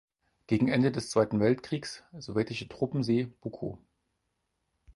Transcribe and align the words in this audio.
Gegen 0.47 0.67
Ende 0.67 0.91
des 0.91 1.11
Zweiten 1.11 1.39
Weltkriegs 1.39 2.03
sowjetische 2.17 2.67
Truppen 2.67 3.03
See 3.03 3.31
Buckow. 3.41 3.77